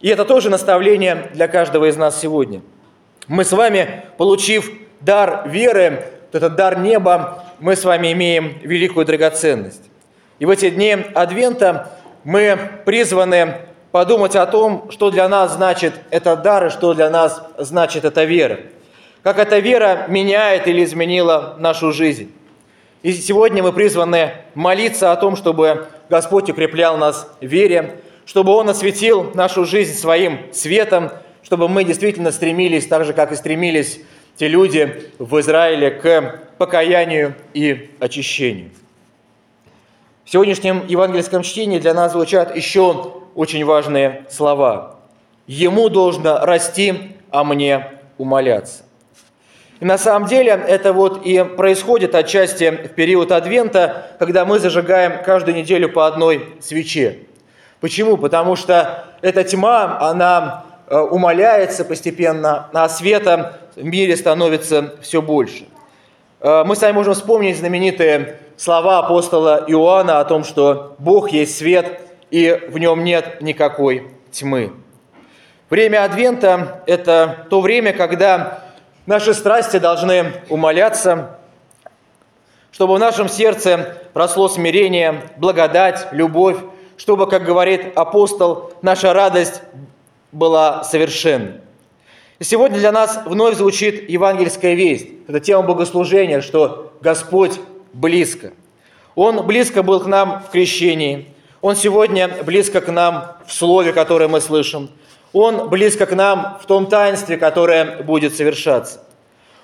И 0.00 0.08
это 0.08 0.24
тоже 0.24 0.48
наставление 0.48 1.30
для 1.34 1.48
каждого 1.48 1.86
из 1.86 1.96
нас 1.96 2.20
сегодня. 2.20 2.62
Мы 3.26 3.44
с 3.44 3.52
вами, 3.52 4.04
получив 4.16 4.70
дар 5.00 5.48
веры, 5.48 6.04
этот 6.32 6.54
дар 6.54 6.78
неба, 6.78 7.44
мы 7.58 7.74
с 7.74 7.84
вами 7.84 8.12
имеем 8.12 8.58
великую 8.62 9.06
драгоценность. 9.06 9.82
И 10.38 10.46
в 10.46 10.50
эти 10.50 10.70
дни 10.70 10.96
Адвента 11.14 11.90
мы 12.22 12.58
призваны 12.84 13.56
подумать 13.98 14.36
о 14.36 14.46
том, 14.46 14.90
что 14.90 15.10
для 15.10 15.28
нас 15.28 15.54
значит 15.54 15.92
этот 16.10 16.42
дар 16.42 16.66
и 16.66 16.70
что 16.70 16.94
для 16.94 17.10
нас 17.10 17.42
значит 17.58 18.04
эта 18.04 18.24
вера– 18.24 18.60
как 19.22 19.38
эта 19.38 19.58
вера 19.58 20.06
меняет 20.08 20.66
или 20.66 20.84
изменила 20.84 21.56
нашу 21.58 21.92
жизнь. 21.92 22.32
И 23.02 23.12
сегодня 23.12 23.62
мы 23.62 23.72
призваны 23.72 24.32
молиться 24.54 25.12
о 25.12 25.16
том, 25.16 25.36
чтобы 25.36 25.88
Господь 26.08 26.48
укреплял 26.48 26.96
нас 26.96 27.28
в 27.40 27.44
вере, 27.44 28.00
чтобы 28.24 28.52
Он 28.52 28.68
осветил 28.70 29.32
нашу 29.34 29.64
жизнь 29.64 29.98
своим 29.98 30.38
светом, 30.52 31.10
чтобы 31.42 31.68
мы 31.68 31.84
действительно 31.84 32.32
стремились, 32.32 32.86
так 32.86 33.04
же, 33.04 33.12
как 33.12 33.32
и 33.32 33.36
стремились 33.36 34.00
те 34.36 34.48
люди 34.48 35.10
в 35.18 35.38
Израиле, 35.40 35.90
к 35.90 36.40
покаянию 36.56 37.34
и 37.52 37.90
очищению. 38.00 38.70
В 40.24 40.30
сегодняшнем 40.30 40.86
евангельском 40.86 41.42
чтении 41.42 41.78
для 41.80 41.94
нас 41.94 42.12
звучат 42.12 42.54
еще 42.56 43.14
очень 43.38 43.64
важные 43.64 44.24
слова. 44.28 44.96
«Ему 45.46 45.88
должно 45.90 46.44
расти, 46.44 47.14
а 47.30 47.44
мне 47.44 47.86
умоляться». 48.18 48.82
И 49.78 49.84
на 49.84 49.96
самом 49.96 50.28
деле 50.28 50.50
это 50.50 50.92
вот 50.92 51.24
и 51.24 51.44
происходит 51.44 52.16
отчасти 52.16 52.68
в 52.68 52.88
период 52.96 53.30
Адвента, 53.30 54.08
когда 54.18 54.44
мы 54.44 54.58
зажигаем 54.58 55.22
каждую 55.22 55.56
неделю 55.56 55.88
по 55.88 56.08
одной 56.08 56.56
свече. 56.60 57.20
Почему? 57.80 58.16
Потому 58.16 58.56
что 58.56 59.04
эта 59.22 59.44
тьма, 59.44 59.98
она 60.00 60.64
э, 60.88 60.98
умаляется 60.98 61.84
постепенно, 61.84 62.68
а 62.72 62.88
света 62.88 63.60
в 63.76 63.84
мире 63.84 64.16
становится 64.16 64.96
все 65.00 65.22
больше. 65.22 65.66
Э, 66.40 66.64
мы 66.66 66.74
с 66.74 66.82
вами 66.82 66.90
можем 66.90 67.14
вспомнить 67.14 67.56
знаменитые 67.56 68.40
слова 68.56 68.98
апостола 68.98 69.64
Иоанна 69.68 70.18
о 70.18 70.24
том, 70.24 70.42
что 70.42 70.96
Бог 70.98 71.30
есть 71.30 71.56
свет, 71.56 72.00
и 72.30 72.68
в 72.68 72.78
нем 72.78 73.04
нет 73.04 73.40
никакой 73.40 74.10
тьмы. 74.30 74.72
Время 75.70 76.04
Адвента– 76.04 76.82
это 76.86 77.46
то 77.50 77.60
время, 77.60 77.92
когда 77.92 78.68
Наши 79.08 79.32
страсти 79.32 79.78
должны 79.78 80.34
умоляться, 80.50 81.38
чтобы 82.70 82.96
в 82.96 82.98
нашем 82.98 83.30
сердце 83.30 83.96
росло 84.12 84.48
смирение, 84.48 85.22
благодать, 85.38 86.08
любовь, 86.12 86.58
чтобы, 86.98 87.26
как 87.26 87.42
говорит 87.42 87.96
апостол, 87.96 88.70
наша 88.82 89.14
радость 89.14 89.62
была 90.30 90.84
совершенна. 90.84 91.62
И 92.38 92.44
сегодня 92.44 92.78
для 92.78 92.92
нас 92.92 93.22
вновь 93.24 93.56
звучит 93.56 94.10
евангельская 94.10 94.74
весть. 94.74 95.08
Это 95.26 95.40
тема 95.40 95.62
богослужения, 95.62 96.42
что 96.42 96.92
Господь 97.00 97.58
близко. 97.94 98.52
Он 99.14 99.46
близко 99.46 99.82
был 99.82 100.00
к 100.00 100.06
нам 100.06 100.42
в 100.46 100.50
крещении. 100.50 101.34
Он 101.60 101.74
сегодня 101.74 102.28
близко 102.44 102.80
к 102.80 102.88
нам 102.88 103.36
в 103.46 103.52
слове, 103.52 103.92
которое 103.92 104.28
мы 104.28 104.40
слышим. 104.40 104.90
Он 105.32 105.68
близко 105.68 106.06
к 106.06 106.14
нам 106.14 106.58
в 106.62 106.66
том 106.66 106.86
таинстве, 106.86 107.36
которое 107.36 108.02
будет 108.02 108.36
совершаться. 108.36 109.00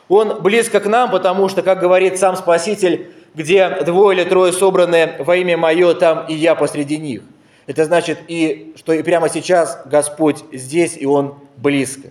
Он 0.08 0.42
близко 0.42 0.80
к 0.80 0.86
нам, 0.86 1.10
потому 1.10 1.48
что, 1.48 1.62
как 1.62 1.78
говорит 1.78 2.18
сам 2.18 2.36
Спаситель, 2.36 3.12
где 3.34 3.68
двое 3.84 4.18
или 4.18 4.28
трое 4.28 4.52
собраны 4.52 5.14
во 5.20 5.36
имя 5.36 5.56
Мое, 5.56 5.94
там 5.94 6.26
и 6.26 6.34
я 6.34 6.54
посреди 6.54 6.98
них. 6.98 7.22
Это 7.66 7.84
значит, 7.84 8.18
и, 8.28 8.74
что 8.76 8.92
и 8.92 9.02
прямо 9.02 9.28
сейчас 9.28 9.80
Господь 9.86 10.44
здесь, 10.52 10.96
и 10.96 11.06
Он 11.06 11.36
близко. 11.56 12.08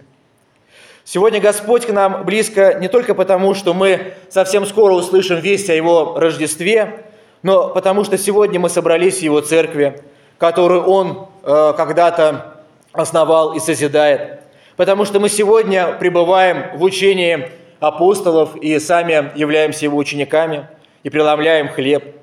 Сегодня 1.04 1.42
Господь 1.42 1.86
к 1.86 1.92
нам 1.92 2.24
близко 2.24 2.76
не 2.80 2.88
только 2.88 3.14
потому, 3.14 3.54
что 3.54 3.74
мы 3.74 4.14
совсем 4.30 4.66
скоро 4.66 4.94
услышим 4.94 5.40
весть 5.40 5.70
о 5.70 5.74
Его 5.74 6.18
Рождестве, 6.18 7.06
но 7.44 7.70
потому 7.70 8.04
что 8.06 8.18
сегодня 8.18 8.60
мы 8.60 8.70
собрались 8.70 9.20
в 9.20 9.22
Его 9.22 9.42
церкви, 9.42 10.02
которую 10.38 10.86
Он 10.86 11.28
э, 11.44 11.74
когда-то 11.78 12.64
основал 12.94 13.54
и 13.54 13.60
созидает. 13.60 14.42
Потому 14.78 15.06
что 15.06 15.20
мы 15.20 15.30
сегодня 15.30 15.94
пребываем 16.00 16.78
в 16.78 16.84
учении 16.84 17.50
апостолов 17.80 18.56
и 18.56 18.80
сами 18.80 19.32
являемся 19.36 19.86
его 19.86 19.98
учениками 19.98 20.68
и 21.04 21.10
преломляем 21.10 21.68
хлеб. 21.68 22.16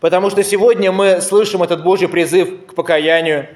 Потому 0.00 0.28
что 0.28 0.44
сегодня 0.44 0.92
мы 0.92 1.20
слышим 1.22 1.62
этот 1.62 1.82
Божий 1.82 2.08
призыв 2.08 2.66
к 2.66 2.74
покаянию, 2.74 3.48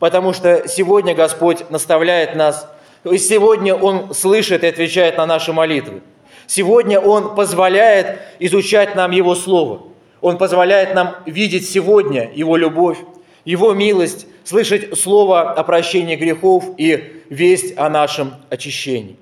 потому 0.00 0.32
что 0.32 0.66
сегодня 0.68 1.14
Господь 1.14 1.70
наставляет 1.70 2.34
нас, 2.34 2.68
и 3.04 3.18
сегодня 3.18 3.74
Он 3.76 4.12
слышит 4.12 4.64
и 4.64 4.66
отвечает 4.66 5.16
на 5.16 5.26
наши 5.26 5.52
молитвы. 5.52 6.02
Сегодня 6.48 7.00
Он 7.00 7.36
позволяет 7.36 8.18
изучать 8.40 8.96
нам 8.96 9.12
Его 9.12 9.36
Слово. 9.36 9.82
Он 10.26 10.38
позволяет 10.38 10.92
нам 10.92 11.18
видеть 11.24 11.70
сегодня 11.70 12.32
Его 12.34 12.56
любовь, 12.56 12.98
Его 13.44 13.72
милость, 13.74 14.26
слышать 14.42 14.98
Слово 14.98 15.52
о 15.52 15.62
прощении 15.62 16.16
грехов 16.16 16.64
и 16.78 17.22
весть 17.30 17.78
о 17.78 17.88
нашем 17.88 18.34
очищении. 18.50 19.18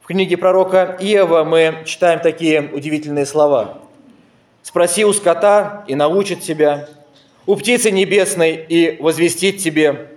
В 0.00 0.08
книге 0.08 0.36
пророка 0.36 0.96
Иова 0.98 1.44
мы 1.44 1.84
читаем 1.86 2.18
такие 2.18 2.68
удивительные 2.72 3.26
слова. 3.26 3.78
«Спроси 4.64 5.04
у 5.04 5.12
скота, 5.12 5.84
и 5.86 5.94
научит 5.94 6.40
тебя, 6.40 6.88
у 7.46 7.54
птицы 7.54 7.92
небесной, 7.92 8.56
и 8.68 9.00
возвестит 9.00 9.58
тебе, 9.58 10.08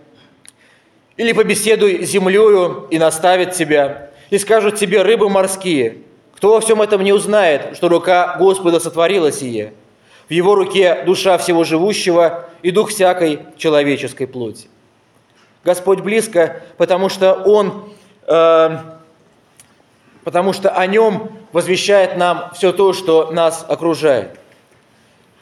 или 1.16 1.32
побеседуй 1.32 2.04
землею, 2.06 2.88
и 2.89 2.98
наставит 2.98 3.52
тебя, 3.52 4.10
и 4.32 4.39
скажут 4.39 4.78
тебе 4.78 5.04
рыбы 5.04 5.30
морские. 5.30 5.98
Кто 6.43 6.56
во 6.56 6.60
всем 6.60 6.82
этом 6.82 7.01
не 7.01 7.13
узнает, 7.13 7.77
что 7.77 7.88
рука 7.88 8.36
Господа 8.38 8.82
сотворила 8.82 9.32
сие? 9.32 9.73
В 10.27 10.34
его 10.34 10.56
руке 10.56 11.03
душа 11.06 11.38
всего 11.38 11.63
живущего 11.63 12.49
и 12.62 12.71
дух 12.71 12.89
всякой 12.89 13.39
человеческой 13.56 14.27
плоти». 14.27 14.67
Господь 15.63 16.01
близко, 16.01 16.62
потому 16.75 17.08
что 17.08 17.36
Он 17.45 17.93
э, 18.27 18.77
потому 20.25 20.51
что 20.51 20.71
о 20.71 20.86
нем 20.86 21.32
возвещает 21.53 22.17
нам 22.17 22.51
все 22.53 22.73
то, 22.73 22.91
что 22.91 23.32
нас 23.32 23.65
окружает. 23.65 24.38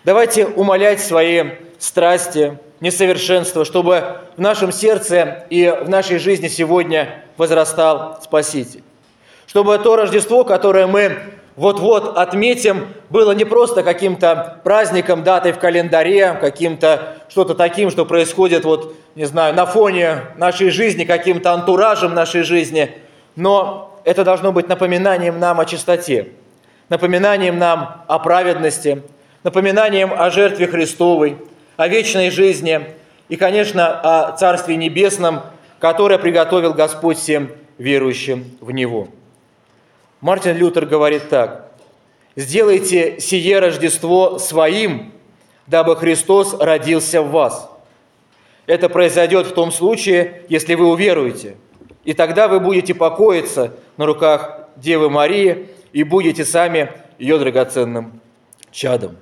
Давайте 0.04 0.46
умолять 0.46 1.02
свои 1.02 1.46
страсти, 1.80 2.60
несовершенства, 2.80 3.66
чтобы 3.66 4.20
в 4.38 4.40
нашем 4.40 4.72
сердце 4.72 5.48
и 5.50 5.68
в 5.68 5.90
нашей 5.90 6.20
жизни 6.20 6.48
сегодня 6.48 7.24
возрастал 7.38 8.20
Спаситель. 8.22 8.84
Чтобы 9.52 9.78
то 9.80 9.98
Рождество, 9.98 10.46
которое 10.46 10.88
мы 10.88 11.18
вот-вот 11.58 12.18
отметим, 12.18 12.88
было 13.10 13.34
не 13.34 13.44
просто 13.44 13.84
каким-то 13.84 14.62
праздником, 14.64 15.26
датой 15.26 15.52
в 15.52 15.60
календаре, 15.60 16.38
каким-то 16.40 17.18
что-то 17.28 17.54
таким, 17.54 17.92
что 17.92 18.06
происходит, 18.06 18.64
вот, 18.64 18.96
не 19.16 19.26
знаю, 19.26 19.54
на 19.54 19.66
фоне 19.66 20.22
нашей 20.38 20.70
жизни, 20.70 21.04
каким-то 21.04 21.52
антуражем 21.52 22.14
нашей 22.14 22.44
жизни, 22.44 22.96
но 23.36 24.00
это 24.06 24.24
должно 24.24 24.54
быть 24.54 24.70
напоминанием 24.70 25.38
нам 25.38 25.60
о 25.60 25.66
чистоте, 25.66 26.30
напоминанием 26.88 27.60
нам 27.60 28.06
о 28.08 28.20
праведности, 28.20 29.04
напоминанием 29.44 30.14
о 30.18 30.30
жертве 30.30 30.68
Христовой, 30.68 31.36
о 31.76 31.90
вечной 31.90 32.30
жизни 32.30 32.96
и, 33.28 33.36
конечно, 33.36 34.00
о 34.00 34.32
Царстве 34.32 34.78
Небесном, 34.78 35.42
которое 35.80 36.20
приготовил 36.20 36.74
Господь 36.74 37.18
всем 37.18 37.50
верующим 37.78 38.46
в 38.62 38.72
Него. 38.72 39.10
Мартин 40.22 40.56
Лютер 40.56 40.86
говорит 40.86 41.30
так. 41.30 41.72
«Сделайте 42.36 43.20
сие 43.20 43.60
Рождество 43.60 44.40
своим, 44.40 45.12
дабы 45.68 45.96
Христос 45.98 46.56
родился 46.60 47.22
в 47.22 47.32
вас. 47.32 47.70
Это 48.68 48.88
произойдет 48.88 49.48
в 49.48 49.54
том 49.54 49.72
случае, 49.72 50.44
если 50.48 50.76
вы 50.76 50.88
уверуете– 50.88 51.58
и 52.04 52.14
тогда 52.14 52.48
вы 52.48 52.60
будете 52.60 52.94
покоиться 52.94 53.74
на 53.98 54.06
руках 54.06 54.68
Девы 54.76 55.10
Марии 55.10 55.68
и 55.94 56.04
будете 56.04 56.46
сами 56.46 56.92
ее 57.20 57.38
драгоценным 57.38 58.20
чадом. 58.72 59.18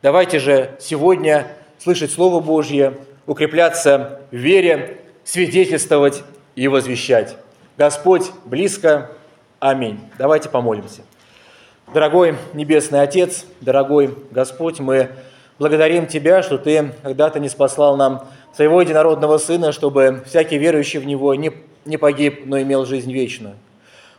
Давайте 0.00 0.38
же 0.38 0.76
сегодня 0.80 1.48
слышать 1.78 2.10
Слово 2.10 2.40
Божье, 2.40 2.94
укрепляться 3.26 4.20
в 4.30 4.36
вере, 4.36 5.00
свидетельствовать 5.24 6.22
и 6.54 6.68
возвещать. 6.68 7.36
Господь 7.76 8.30
близко. 8.44 9.10
Аминь. 9.62 10.00
Давайте 10.18 10.48
помолимся. 10.48 11.02
Дорогой 11.94 12.34
Небесный 12.52 13.00
Отец, 13.00 13.46
дорогой 13.60 14.12
Господь, 14.32 14.80
мы 14.80 15.10
благодарим 15.56 16.08
Тебя, 16.08 16.42
что 16.42 16.58
Ты 16.58 16.90
когда-то 17.04 17.38
не 17.38 17.48
спаслал 17.48 17.96
нам 17.96 18.26
Своего 18.56 18.80
Единородного 18.80 19.38
Сына, 19.38 19.70
чтобы 19.70 20.24
всякий 20.26 20.58
верующий 20.58 20.98
в 20.98 21.06
Него 21.06 21.32
не, 21.36 21.52
не 21.84 21.96
погиб, 21.96 22.42
но 22.44 22.60
имел 22.60 22.84
жизнь 22.86 23.12
вечную. 23.12 23.54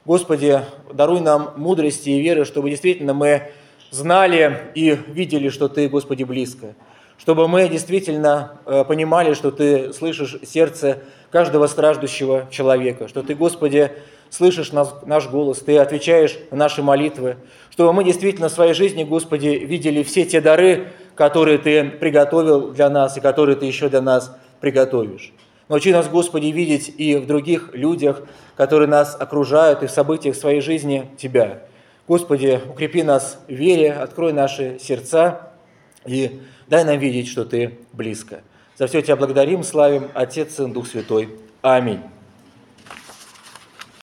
Господи, 0.06 0.62
даруй 0.93 1.19
нам 1.19 1.51
мудрости 1.58 2.12
и 2.12 2.21
веры, 2.21 2.45
чтобы 2.45 2.69
действительно 2.69 3.13
мы 3.13 3.51
знали 3.91 4.71
и 4.75 4.97
видели, 5.08 5.49
что 5.49 5.67
Ты, 5.67 5.89
Господи, 5.89 6.23
близко. 6.23 6.67
Чтобы 7.17 7.49
мы 7.49 7.67
действительно 7.67 8.60
э, 8.65 8.86
понимали, 8.86 9.34
что 9.34 9.51
Ты 9.51 9.91
слышишь 9.91 10.38
сердце 10.45 10.99
каждого 11.32 11.67
страждущего 11.67 12.47
человека, 12.49 13.10
что 13.10 13.23
Ты, 13.23 13.36
Господи, 13.36 13.91
слышишь 14.34 14.72
наш 14.72 15.30
голос, 15.30 15.60
Ты 15.60 15.78
отвечаешь 15.78 16.39
на 16.50 16.58
наши 16.58 16.82
молитвы, 16.82 17.38
чтобы 17.69 17.93
мы 17.93 18.04
действительно 18.04 18.50
в 18.50 18.52
своей 18.52 18.74
жизни, 18.74 19.04
Господи, 19.04 19.48
видели 19.48 20.02
все 20.02 20.26
те 20.26 20.41
дары, 20.41 20.91
которые 21.13 21.60
Ты 21.60 21.84
приготовил 21.91 22.72
для 22.72 22.89
нас 22.89 23.15
и 23.15 23.22
которые 23.22 23.56
Ты 23.56 23.67
еще 23.67 23.89
для 23.89 24.02
нас 24.02 24.36
приготовишь. 24.60 25.34
Научи 25.69 25.91
нас, 25.91 26.10
Господи, 26.10 26.48
видеть 26.48 26.93
и 26.98 27.15
в 27.15 27.28
других 27.28 27.69
людях, 27.74 28.24
которые 28.58 28.89
нас 28.89 29.15
окружают, 29.17 29.84
и 29.84 29.88
в 29.88 29.91
событиях 29.91 30.36
своей 30.36 30.62
жизни 30.62 31.10
Тебя. 31.17 31.60
Господи, 32.08 32.60
укрепи 32.67 33.04
нас 33.04 33.39
в 33.48 33.54
вере, 33.54 33.93
открой 33.93 34.34
наши 34.34 34.78
сердца 34.80 35.52
и 36.06 36.41
дай 36.67 36.84
нам 36.84 36.98
видеть, 36.98 37.28
что 37.28 37.46
Ты 37.46 37.78
близко. 37.93 38.41
За 38.78 38.88
все 38.88 39.02
Тебя 39.04 39.15
благодарим, 39.15 39.62
славим, 39.63 40.10
Отец, 40.15 40.56
Сын, 40.56 40.74
Дух 40.74 40.88
Святой. 40.88 41.30
Аминь. 41.62 42.12